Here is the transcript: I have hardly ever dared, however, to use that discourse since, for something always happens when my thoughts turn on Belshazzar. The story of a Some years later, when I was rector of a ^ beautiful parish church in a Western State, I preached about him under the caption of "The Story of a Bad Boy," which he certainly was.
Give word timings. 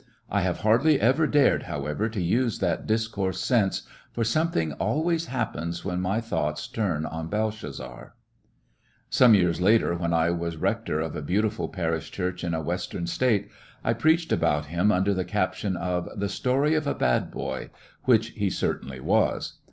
I 0.31 0.41
have 0.41 0.61
hardly 0.61 0.99
ever 0.99 1.27
dared, 1.27 1.61
however, 1.61 2.09
to 2.09 2.19
use 2.19 2.57
that 2.57 2.87
discourse 2.87 3.39
since, 3.39 3.83
for 4.11 4.23
something 4.23 4.73
always 4.73 5.27
happens 5.27 5.85
when 5.85 6.01
my 6.01 6.19
thoughts 6.19 6.67
turn 6.67 7.05
on 7.05 7.27
Belshazzar. 7.27 7.85
The 7.85 7.91
story 8.01 8.09
of 8.09 8.09
a 8.09 8.11
Some 9.15 9.35
years 9.35 9.61
later, 9.61 9.93
when 9.93 10.11
I 10.11 10.31
was 10.31 10.57
rector 10.57 10.99
of 10.99 11.15
a 11.15 11.21
^ 11.21 11.25
beautiful 11.27 11.69
parish 11.69 12.09
church 12.09 12.43
in 12.43 12.55
a 12.55 12.61
Western 12.63 13.05
State, 13.05 13.49
I 13.83 13.93
preached 13.93 14.31
about 14.31 14.65
him 14.65 14.91
under 14.91 15.13
the 15.13 15.23
caption 15.23 15.77
of 15.77 16.09
"The 16.19 16.29
Story 16.29 16.73
of 16.73 16.87
a 16.87 16.95
Bad 16.95 17.29
Boy," 17.29 17.69
which 18.05 18.29
he 18.29 18.49
certainly 18.49 18.99
was. 18.99 19.59